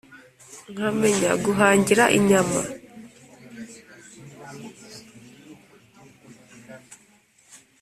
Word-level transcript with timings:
Nkamenya 0.71 1.31
guhangira 1.45 2.03
inyama! 2.17 2.61